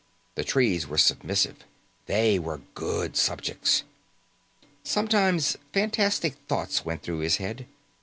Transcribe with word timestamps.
The 0.33 0.43
trees 0.43 0.87
were 0.87 0.97
submissive, 0.97 1.63
they 2.07 2.39
were 2.39 2.61
good 2.73 3.15
subjects. 3.15 3.83
Sometimes, 4.83 5.57
fantastic 5.73 6.37
thoughts 6.47 6.83
went 6.83 7.03
through 7.03 7.19
his 7.19 7.37
head. 7.37 7.67